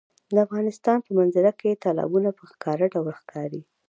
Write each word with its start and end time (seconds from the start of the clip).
د 0.33 0.35
افغانستان 0.45 0.97
په 1.05 1.11
منظره 1.17 1.51
کې 1.59 1.79
تالابونه 1.83 2.29
په 2.37 2.43
ښکاره 2.51 2.85
ډول 2.93 3.13
ښکاري. 3.21 3.61